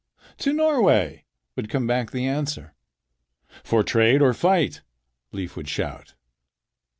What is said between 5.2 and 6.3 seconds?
Leif would shout.